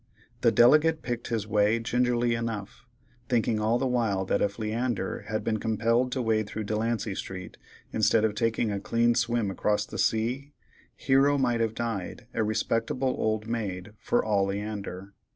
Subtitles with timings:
[0.41, 2.87] The delegate picked his way gingerly enough,
[3.29, 7.55] thinking all the while that if Leander had been compelled to wade through Delancey street,
[7.93, 10.53] instead of taking a clean swim across the sea,
[10.95, 15.13] Hero might have died a respectable old maid for all Leander.